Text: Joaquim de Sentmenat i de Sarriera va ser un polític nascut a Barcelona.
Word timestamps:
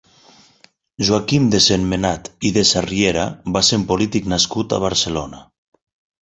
Joaquim 1.09 1.43
de 1.55 1.59
Sentmenat 1.65 2.29
i 2.49 2.53
de 2.55 2.63
Sarriera 2.71 3.27
va 3.59 3.63
ser 3.69 3.79
un 3.81 3.85
polític 3.93 4.31
nascut 4.35 4.75
a 4.75 4.81
Barcelona. 4.87 5.45